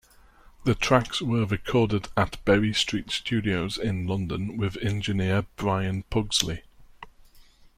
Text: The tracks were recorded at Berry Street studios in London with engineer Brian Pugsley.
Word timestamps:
The 0.63 0.73
tracks 0.73 1.21
were 1.21 1.45
recorded 1.45 2.07
at 2.17 2.43
Berry 2.43 2.73
Street 2.73 3.11
studios 3.11 3.77
in 3.77 4.07
London 4.07 4.57
with 4.57 4.75
engineer 4.77 5.45
Brian 5.57 6.01
Pugsley. 6.09 6.63